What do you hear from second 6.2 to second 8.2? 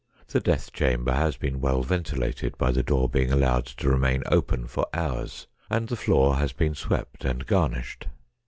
has been swept and garnished.